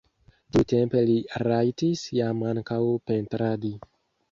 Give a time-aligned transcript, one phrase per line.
[0.55, 1.17] Tiutempe li
[1.49, 2.81] rajtis jam ankaŭ
[3.13, 3.75] pentradi.